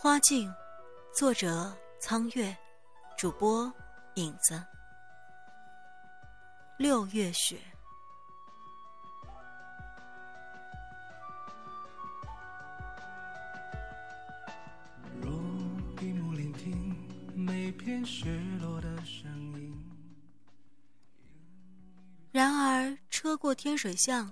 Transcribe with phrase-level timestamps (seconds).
[0.00, 0.48] 花镜，
[1.12, 2.56] 作者苍月，
[3.16, 3.70] 主播
[4.14, 4.64] 影子。
[6.78, 7.58] 六月雪。
[15.20, 15.32] 若
[15.96, 16.96] 闭目聆听
[17.34, 18.30] 每片雪
[18.60, 19.28] 落的声
[19.60, 19.76] 音。
[22.30, 24.30] 然而，车过天水巷，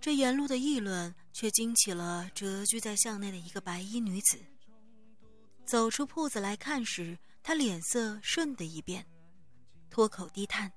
[0.00, 4.36] 这沿路的议论却惊起了蛰居在巷内的一个白衣女子。
[5.68, 9.06] 走出铺子来看时，他脸色瞬的一变，
[9.90, 10.72] 脱口低叹：“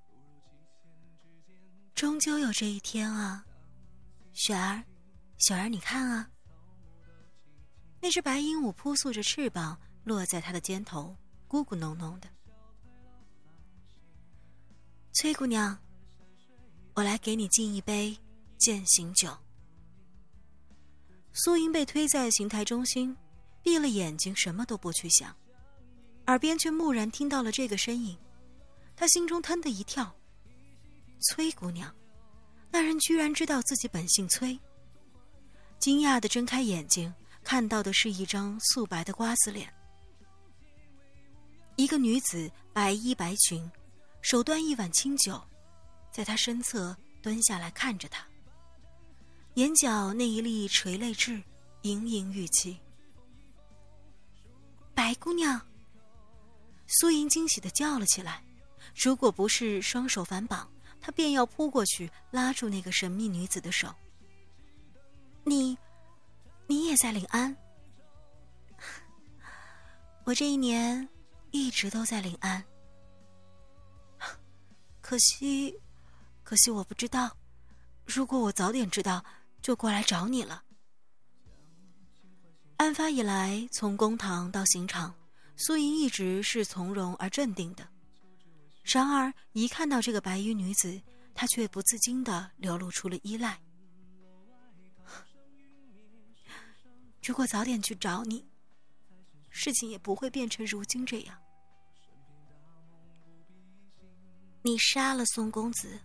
[1.96, 3.46] 终究有这一天啊，
[4.34, 4.84] 雪儿，
[5.38, 6.30] 雪儿，你看啊。”
[8.04, 11.16] 那只白鹦鹉扑簌着翅膀落在他的肩头，
[11.48, 12.28] 咕咕哝哝的。
[15.14, 15.80] 崔姑娘，
[16.96, 18.18] 我来给你敬一杯
[18.58, 19.38] 践行酒。
[21.32, 23.16] 苏英被推在刑台中心。
[23.64, 25.36] 闭了眼睛，什么都不去想，
[26.28, 28.18] 耳边却蓦然听到了这个身影，
[28.96, 30.14] 他心中腾的一跳。
[31.30, 31.94] 崔姑娘，
[32.72, 34.60] 那人居然知道自己本姓崔。
[35.78, 39.72] 惊讶的睁开眼睛，看到的是一张素白的瓜子脸。
[41.76, 43.70] 一个女子，白衣白裙，
[44.22, 45.42] 手端一碗清酒，
[46.12, 48.26] 在他身侧蹲下来看着他，
[49.56, 51.42] 眼角那一粒垂泪痣，
[51.84, 52.80] 盈盈欲泣。
[55.02, 55.60] 白姑娘。
[56.86, 58.44] 苏莹惊喜的叫了起来，
[58.96, 60.72] 如果不是双手反绑，
[61.02, 63.92] 她便要扑过去拉住那个神秘女子的手。
[65.44, 65.76] 你，
[66.68, 67.58] 你也在临安？
[70.24, 71.10] 我这一年
[71.50, 72.64] 一直都在临安。
[75.02, 75.76] 可惜，
[76.44, 77.36] 可惜我不知道。
[78.06, 79.26] 如果我早点知道，
[79.64, 80.64] 就过来找你了。
[82.82, 85.14] 案发以来，从公堂到刑场，
[85.56, 87.88] 苏莹一直是从容而镇定的。
[88.84, 91.00] 然而，一看到这个白衣女子，
[91.36, 93.62] 她却不自禁的流露出了依赖。
[97.24, 98.44] 如果早点去找你，
[99.52, 101.38] 事情也不会变成如今这样。
[104.64, 106.00] 你杀了宋公子？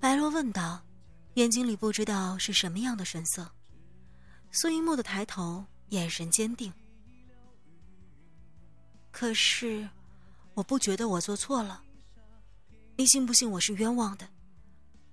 [0.00, 0.82] 白洛问道，
[1.34, 3.46] 眼睛里不知道是什么样的神色。
[4.56, 6.72] 苏一木的抬头，眼神坚定。
[9.10, 9.88] 可是，
[10.54, 11.82] 我不觉得我做错了。
[12.96, 14.28] 你信不信我是冤枉的？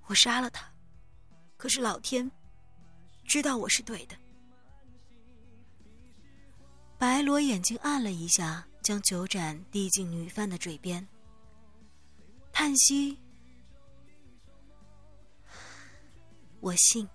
[0.06, 0.72] 我杀了他，
[1.58, 2.30] 可是老天
[3.26, 4.16] 知道我是对的。
[7.00, 11.08] 白罗眼睛暗了一下，将酒盏递进女犯的嘴边，
[12.54, 13.18] 叹息
[16.62, 17.10] ：“我信。”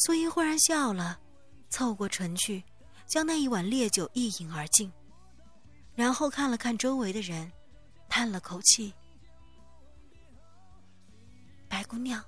[0.00, 1.18] 苏英忽然笑了，
[1.70, 2.62] 凑过唇去，
[3.04, 4.92] 将那一碗烈酒一饮而尽，
[5.96, 7.50] 然后看了看周围的人，
[8.08, 8.94] 叹了口气
[11.68, 12.24] ：“白姑娘，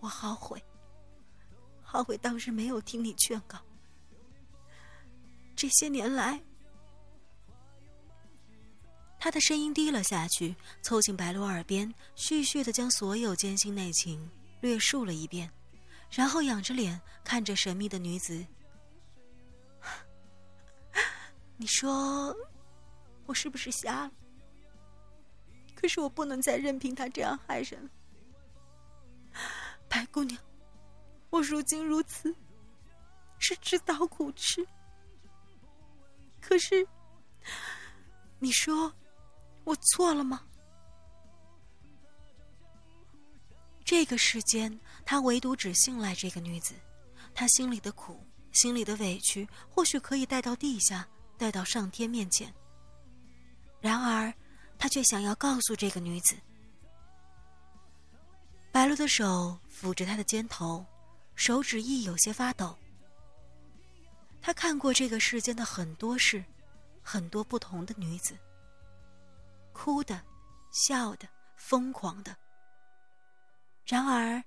[0.00, 0.62] 我好悔，
[1.82, 3.58] 好悔当时没有听你劝告。
[5.54, 6.40] 这些年来……”
[9.20, 14.30] 他的声音低了下去，凑近白罗耳边，絮絮的将所有艰辛内情
[14.62, 15.52] 略述了一遍。
[16.14, 18.46] 然后仰着脸看着神秘的女子，
[21.56, 22.34] 你说，
[23.26, 24.12] 我是不是瞎了？
[25.74, 27.90] 可是我不能再任凭他这样害人了，
[29.88, 30.40] 白姑娘，
[31.30, 32.34] 我如今如此，
[33.38, 34.64] 是自讨苦吃。
[36.40, 36.86] 可是，
[38.38, 38.92] 你说，
[39.64, 40.46] 我错了吗？
[43.84, 46.74] 这个世间，他唯独只信赖这个女子。
[47.34, 51.06] 他心里的苦，心里的委屈，或许可以带到地下，
[51.36, 52.52] 带到上天面前。
[53.80, 54.32] 然而，
[54.78, 56.36] 他却想要告诉这个女子。
[58.72, 60.84] 白露的手抚着他的肩头，
[61.34, 62.76] 手指亦有些发抖。
[64.40, 66.42] 他看过这个世间的很多事，
[67.02, 68.36] 很多不同的女子，
[69.72, 70.22] 哭的，
[70.72, 72.34] 笑的，疯狂的。
[73.84, 74.42] 然而，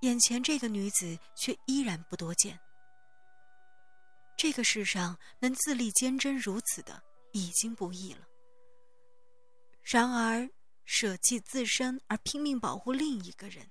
[0.00, 2.58] 眼前这个女子却依然不多见。
[4.36, 7.02] 这个世上能自立坚贞如此的
[7.32, 8.26] 已经不易了。
[9.82, 10.48] 然而，
[10.84, 13.70] 舍弃自身而拼命保护另一个人，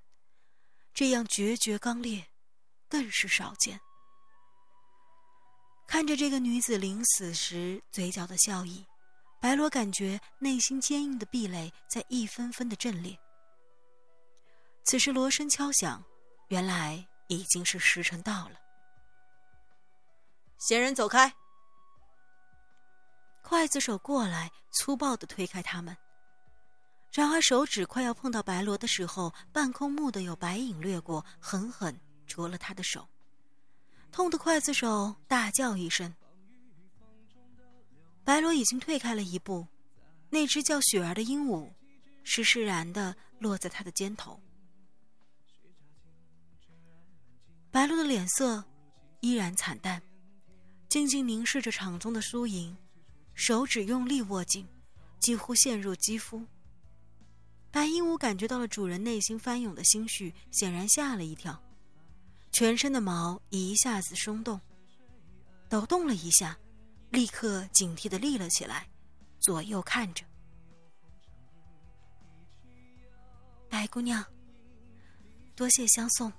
[0.93, 2.25] 这样决绝刚烈，
[2.87, 3.79] 更是少见。
[5.87, 8.85] 看着这个女子临死时嘴角的笑意，
[9.41, 13.19] 白罗感觉内心坚硬的壁垒在一分分的震裂。
[14.89, 16.03] 此时锣声敲响，
[16.47, 18.55] 原来已经是时辰到了。
[20.57, 21.31] 闲人走开！
[23.43, 25.95] 刽子手过来，粗暴的推开他们。
[27.11, 31.95] 然而手指快要碰到白罗的时候，半空蓦地有白影掠过，狠狠
[32.25, 33.07] 啄了他的手，
[34.11, 36.11] 痛的刽子手大叫一声。
[38.23, 39.67] 白罗已经退开了一步，
[40.31, 41.71] 那只叫雪儿的鹦鹉，
[42.23, 44.41] 施施然的落在他的肩头。
[47.71, 48.63] 白露的脸色
[49.21, 50.01] 依然惨淡，
[50.89, 52.75] 静静凝视着场中的输赢，
[53.35, 54.67] 手指用力握紧，
[55.19, 56.43] 几乎陷入肌肤。
[57.71, 61.61] 白鹦鹉感觉到了主人内心翻涌的心绪，显然吓了一跳，
[62.51, 64.59] 全身的毛一下子松动，
[65.69, 66.57] 抖动了一下，
[67.11, 68.89] 立刻警惕的立了起来，
[69.39, 70.25] 左右看着。
[73.69, 74.25] 白姑娘，
[75.55, 76.33] 多谢相送。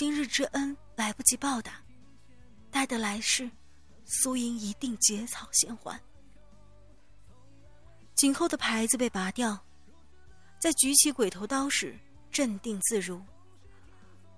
[0.00, 1.74] 今日之恩来不及报答，
[2.70, 3.50] 待得来世，
[4.06, 6.00] 苏莹一定结草衔环。
[8.14, 9.62] 颈后的牌子被拔掉。
[10.58, 11.98] 在举起鬼头刀时，
[12.30, 13.22] 镇定自如。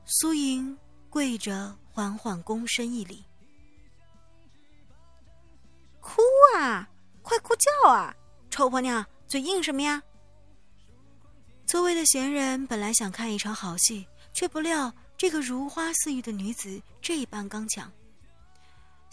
[0.05, 0.77] 苏莹
[1.09, 3.25] 跪着，缓缓躬身一礼
[6.03, 6.21] ：“哭
[6.57, 6.91] 啊，
[7.23, 8.13] 快哭叫啊！
[8.51, 10.03] 臭婆娘，嘴硬什么呀？”
[11.67, 17.89] 座位的闲人本来想看一场好戏，却不料这个如花似玉的女子这般刚强，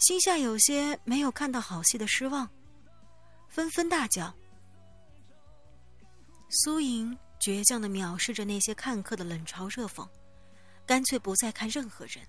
[0.00, 2.50] 心下有些没有看到好戏的失望，
[3.48, 4.34] 纷纷大叫。
[6.48, 10.04] 苏莹倔强的藐视着那些看客的冷嘲热讽，
[10.84, 12.26] 干脆不再看任何人，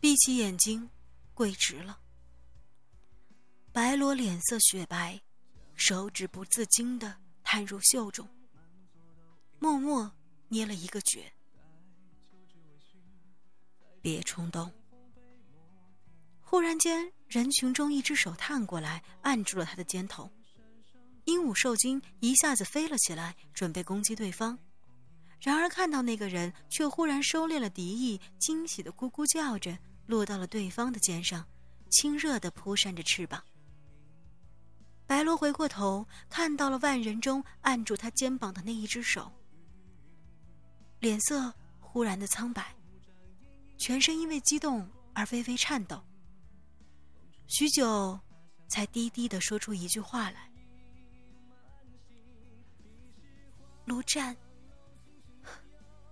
[0.00, 0.88] 闭起眼睛，
[1.34, 1.98] 跪直了。
[3.70, 5.20] 白罗脸色雪白，
[5.74, 7.14] 手指不自禁的
[7.44, 8.26] 探入袖中，
[9.58, 10.10] 默默
[10.48, 11.30] 捏了一个诀。
[14.00, 14.70] 别冲动。
[16.40, 20.30] 忽然间，人群中一只手探过来，按住了他的肩头。
[21.24, 24.58] 鹦鹉受惊，一下子飞了起来，准备攻击对方。
[25.40, 31.46] 然而看到那个人，却忽然收敛了敌意，惊喜的咕咕叫着，落到了对方的肩上，
[31.90, 33.44] 亲热的扑扇着翅膀。
[35.06, 39.30] 白罗回过头，看到了万人中按住他肩膀的那一只手，
[40.98, 42.74] 脸色忽然的苍白，
[43.78, 46.02] 全身因为激动而微微颤抖。
[47.46, 48.18] 许久，
[48.68, 50.50] 才低低的说出一句话来。
[53.86, 54.36] 卢战，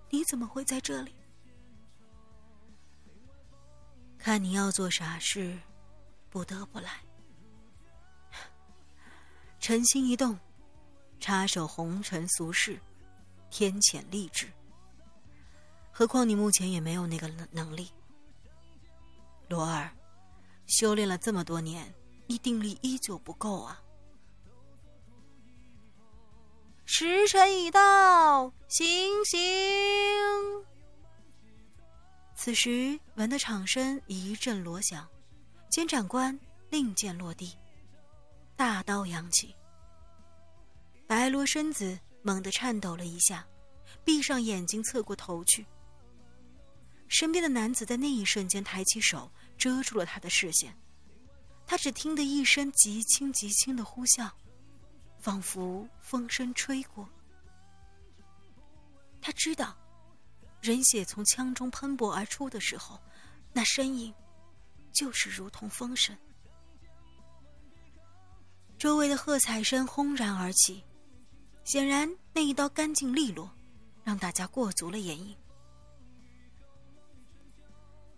[0.09, 1.15] 你怎么会在这里？
[4.17, 5.59] 看你要做傻事，
[6.31, 7.03] 不得不来。
[9.61, 10.39] 臣心一动，
[11.21, 12.81] 插手红尘俗事，
[13.51, 14.51] 天谴立志。
[15.99, 17.91] 何况你目前也没有那个能能力。
[19.49, 19.91] 罗儿，
[20.67, 21.91] 修炼了这么多年，
[22.27, 23.83] 你定力依旧不够啊。
[26.85, 29.41] 时辰已到，行刑！
[32.35, 35.09] 此时闻得场身一阵锣响，
[35.71, 36.39] 监斩官
[36.69, 37.57] 令箭落地，
[38.55, 39.55] 大刀扬起。
[41.07, 43.47] 白罗身子猛地颤抖了一下，
[44.05, 45.65] 闭上眼睛，侧过头去。
[47.09, 50.77] 身边的男子在那一瞬间抬起手，遮住了他的视线。
[51.67, 54.31] 他只听得一声极轻极轻的呼啸。
[55.19, 57.09] 仿佛风声吹过，
[59.21, 59.77] 他知道，
[60.61, 63.01] 人血从枪中喷薄而出的时候，
[63.53, 64.15] 那身影
[64.93, 66.17] 就是如同风声。
[68.79, 70.85] 周围的喝彩声轰然而起，
[71.65, 73.51] 显然那一刀干净利落，
[74.05, 75.37] 让大家过足了眼瘾。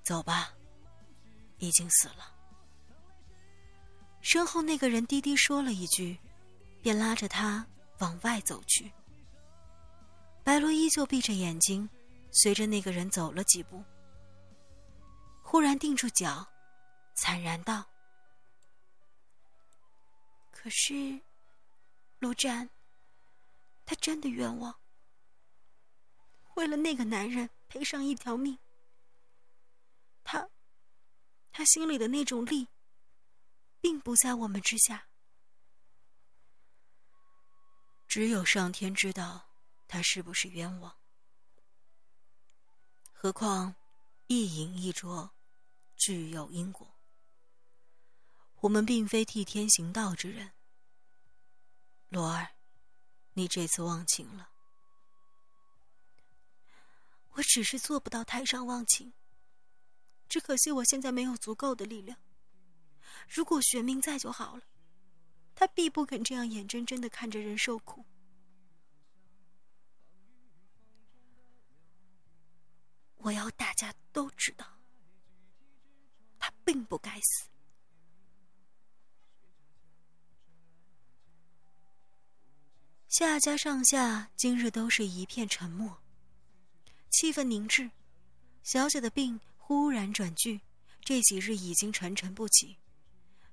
[0.08, 0.54] 走吧，
[1.58, 2.34] 已经死了。
[4.22, 6.18] 身后那个人低低说了一句。
[6.80, 7.66] 便拉着他
[7.98, 8.90] 往外走去。
[10.44, 11.88] 白罗依旧闭着眼睛，
[12.30, 13.82] 随着那个人走了几步，
[15.42, 16.46] 忽然定住脚，
[17.14, 17.84] 惨然道
[20.52, 21.20] ：“可是，
[22.20, 22.70] 陆战，
[23.84, 24.74] 他真的冤枉。
[26.54, 28.56] 为了那个男人赔上一条命，
[30.30, 30.46] 他，
[31.50, 32.68] 他心里的那种力，
[33.80, 35.08] 并不在我们之下。”
[38.06, 39.48] 只有上天知道，
[39.86, 40.94] 他是不是冤枉。
[43.10, 43.74] 何况，
[44.26, 45.30] 一饮一啄，
[45.96, 46.86] 俱有因果。
[48.60, 50.52] 我们并非替天行道之人。
[52.10, 52.50] 罗儿，
[53.32, 54.50] 你这次忘情了。
[57.30, 59.14] 我只是做不到台上忘情，
[60.28, 62.18] 只可惜我现在没有足够的力量。
[63.28, 64.62] 如果玄冥在就好了，
[65.54, 68.04] 他必不肯这样眼睁睁的看着人受苦。
[73.16, 74.64] 我要大家都知道，
[76.38, 77.48] 他并不该死。
[83.08, 85.98] 夏家上下今日都是一片沉默，
[87.10, 87.90] 气氛凝滞。
[88.62, 90.62] 小姐的病忽然转剧，
[91.02, 92.78] 这几日已经沉沉不起。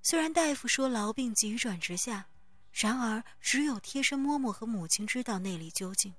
[0.01, 2.25] 虽然大夫说痨病急转直下，
[2.71, 6.15] 然而只有贴身嬷嬷和母亲知道内里究竟。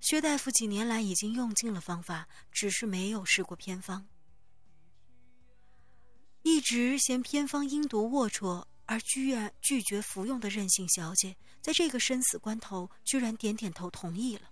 [0.00, 4.04] 薛大夫几年来已经用尽了方法，只是没有试过偏方。
[6.42, 14.50] 一直嫌偏方阴毒龌龊而居然拒绝服用的任性小姐，在这个生死关头，居然点点头同意了。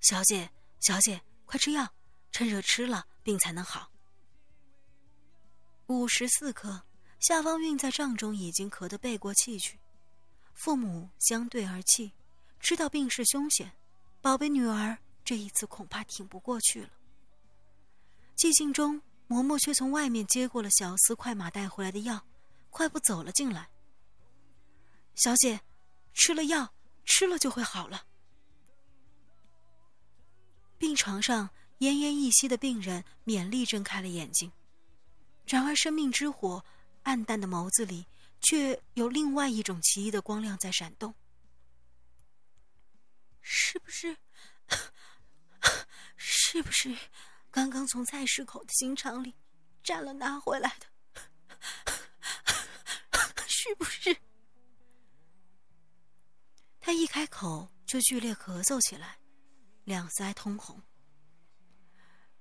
[0.00, 0.50] 小姐，
[0.82, 1.94] 小姐，快吃药，
[2.32, 3.92] 趁热吃了，病才能好。
[5.86, 6.82] 五时四刻，
[7.20, 9.78] 夏方韵在帐中已经咳得背过气去，
[10.54, 12.12] 父母相对而泣。
[12.58, 13.72] 知道病势凶险，
[14.20, 16.90] 宝贝女儿这一次恐怕挺不过去了。
[18.36, 22.26] 寂静中，嬷嬷却从外面接过了小厮快马带回来的药，
[22.70, 23.70] 快步走了进来。
[25.14, 25.60] 小姐，
[26.12, 26.74] 吃了药，
[27.04, 28.06] 吃了就会好了。
[30.82, 31.48] 病床上
[31.78, 34.50] 奄奄一息的病人勉力睁开了眼睛，
[35.46, 36.64] 然而生命之火
[37.04, 38.04] 暗淡的眸子里，
[38.40, 41.14] 却有另外一种奇异的光亮在闪动。
[43.42, 44.16] 是不是？
[46.16, 46.92] 是不是
[47.52, 49.32] 刚刚从菜市口的新场里
[49.84, 50.86] 占了拿回来的？
[53.46, 54.16] 是不是？
[56.80, 59.16] 他一开口就剧烈咳嗽起来，
[59.84, 60.82] 两腮通红。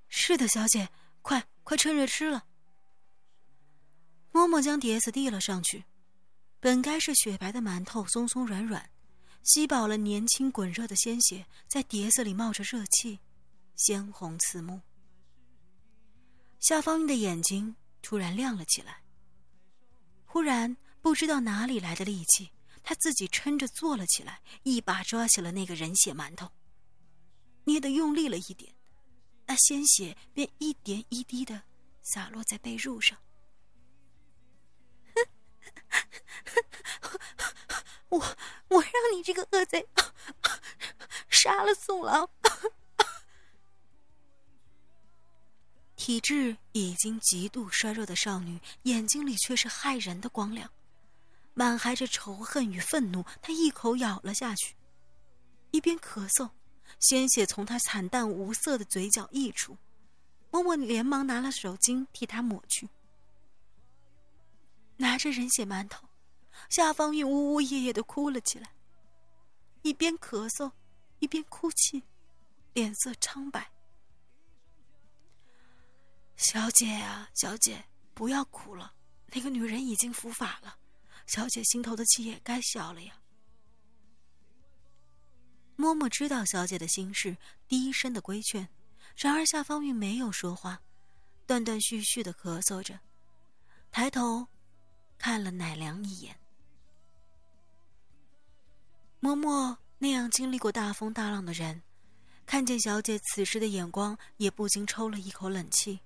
[0.08, 0.90] 是的，小姐，
[1.22, 2.46] 快快趁热吃了。
[4.32, 5.86] 嬷嬷将碟子递了上去，
[6.60, 8.90] 本该是雪白的馒头，松松软软。
[9.44, 13.20] 吸饱了年轻滚热的鲜血，在碟子里冒着热气，
[13.76, 14.82] 鲜红刺目。
[16.60, 19.02] 夏方玉的眼睛突然亮了起来。
[20.26, 22.52] 忽然不知道哪里来的力气，
[22.84, 26.52] 他自己撑着坐了起来，一把抓起了那个人血馒头，
[27.66, 28.74] 捏得用力了一点，
[29.46, 31.64] 那鲜血便一点一滴的
[32.02, 33.18] 洒落在被褥上。
[38.10, 38.20] 我
[38.70, 39.88] 我让你这个恶贼
[41.30, 42.30] 杀了宋郎。
[45.96, 50.72] 体质已经极度衰弱的少女眼睛里却是骇人的光亮，
[51.54, 53.24] 满含着仇恨与愤怒。
[53.40, 54.76] 她一口咬了下去，
[55.70, 56.50] 一边咳嗽，
[57.00, 59.78] 鲜血从她惨淡无色的嘴角溢出。
[60.52, 62.90] 嬷嬷连忙拿了手巾替她抹去，
[64.98, 66.10] 拿着人血馒头。
[66.70, 68.74] 夏方韵呜呜咽咽的哭了起来，
[69.82, 70.72] 一边咳嗽，
[71.20, 72.04] 一边哭泣，
[72.74, 73.72] 脸色苍白。
[76.36, 78.94] 小姐呀，小姐，不要哭了，
[79.28, 80.78] 那个女人已经伏法了，
[81.28, 83.21] 小姐心头的气也该消了呀。
[85.82, 87.36] 嬷嬷知道小姐的心事，
[87.68, 88.70] 低声的规劝，
[89.16, 90.80] 然而夏方韵没有说话，
[91.48, 93.00] 断断续续的咳嗽着，
[93.92, 94.46] 抬头
[95.18, 96.40] 看了乃良一眼。
[99.20, 101.82] 嬷嬷那样经历过大风大浪的人，
[102.46, 106.00] 看见小姐此时的眼光，也不禁抽了一口冷气。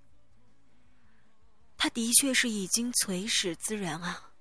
[1.75, 4.32] 她的确是已经垂死之人啊，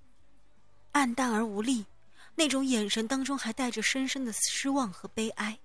[0.93, 1.87] 暗淡而无力，
[2.35, 5.59] 那种眼神当中还带着深深的失望和悲哀。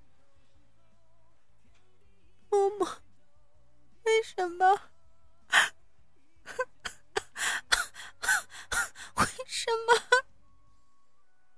[4.03, 4.65] 为什么？
[9.15, 9.93] 为什么？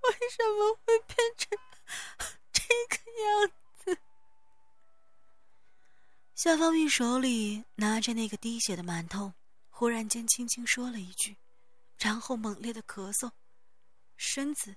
[0.02, 1.58] 为什么会变成
[2.52, 3.52] 这个样
[3.86, 3.98] 子？
[6.36, 9.34] 夏方玉手里拿着那个滴血的馒头，
[9.70, 11.38] 忽然间轻轻说了一句，
[11.98, 13.32] 然后猛烈的咳嗽，
[14.18, 14.76] 身子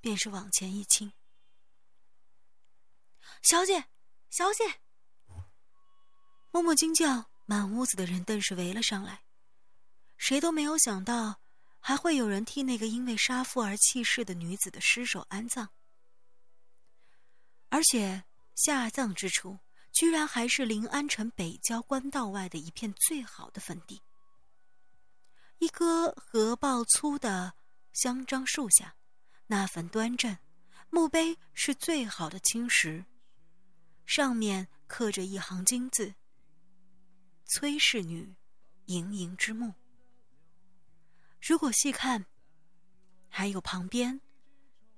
[0.00, 1.12] 便是往前一倾。
[3.42, 3.84] 小姐，
[4.30, 4.80] 小姐！
[6.50, 9.22] 默默惊叫，满屋子的人顿时围了上来，
[10.16, 11.40] 谁都没有想到。
[11.82, 15.66] 还会有人替那个因为杀父而弃世的女子的尸首安葬，
[17.70, 18.22] 而且
[18.54, 19.58] 下葬之处
[19.90, 24.02] 居然还是临安城北郊官道外的一片最好的坟地。
[25.56, 27.54] 一棵合抱粗的
[27.94, 28.94] 香樟树下，
[29.52, 30.38] 那坟端正，
[30.90, 33.04] 墓碑是最好的青石，
[34.06, 36.14] 上面刻着一行金字
[37.46, 38.32] ：“崔氏女，
[38.84, 39.74] 盈盈之墓。
[41.42, 42.24] 如果细看，
[43.28, 44.20] 还有旁边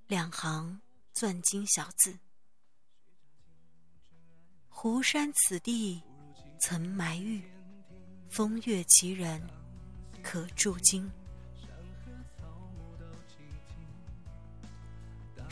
[0.07, 0.83] 两行
[1.15, 2.19] 钻金小字
[4.69, 6.03] ：“湖山此地
[6.61, 7.43] 曾埋玉，
[8.29, 9.41] 风月奇人
[10.23, 11.11] 可铸金。”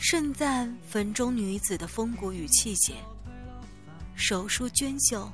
[0.03, 2.95] 盛赞坟中女子的风骨与气节，
[4.15, 5.31] 手书娟秀，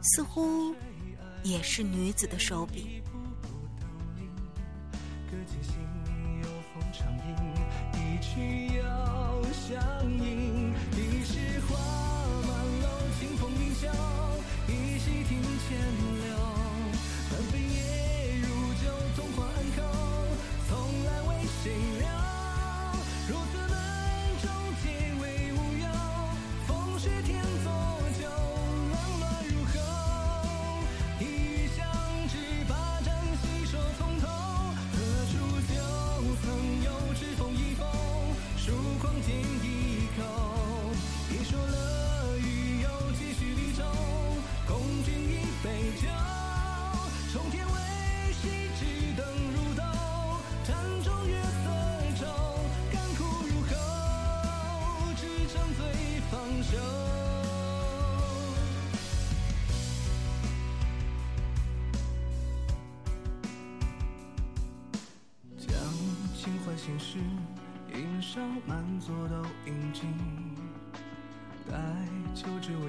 [0.00, 0.72] 似乎
[1.42, 3.01] 也是女子的手笔。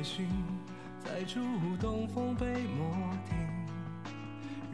[0.03, 0.27] 秋至微醺，
[1.03, 1.39] 再触
[1.79, 3.37] 东风被墨听。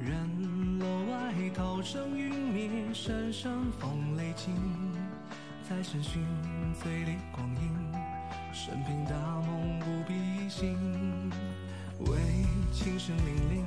[0.04, 4.56] 人楼外涛声云灭，山上风雷惊。
[5.70, 6.26] 再审讯
[6.82, 7.72] 醉里光阴，
[8.52, 11.32] 生平大梦不必醒。
[12.00, 12.18] 为
[12.74, 13.22] 情深凛
[13.54, 13.64] 凛，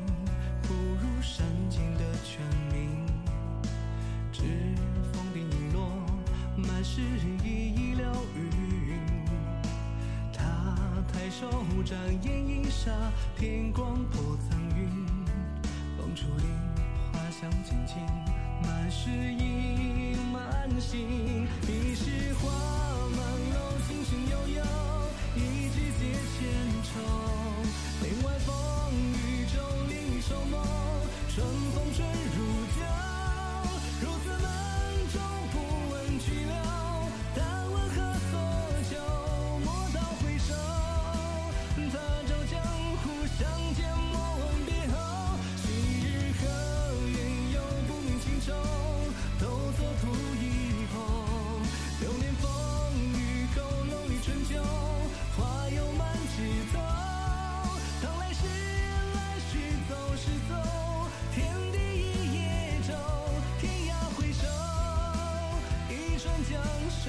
[0.62, 2.40] 不如山尽的泉
[2.72, 3.06] 鸣。
[4.32, 4.42] 知
[5.12, 5.86] 风定影落，
[6.56, 7.00] 满是
[7.44, 8.71] 一一流云。
[11.32, 12.92] 手首，展眼一刹，
[13.38, 15.06] 天光破苍云，
[15.96, 16.46] 风初林，
[17.10, 17.96] 花香渐近，
[18.62, 21.48] 满是意，满心。
[21.62, 22.50] 一世花
[23.16, 23.18] 满
[23.54, 24.62] 楼，琴声悠悠，
[25.34, 26.42] 一曲解千
[26.82, 27.31] 愁。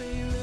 [0.03, 0.42] say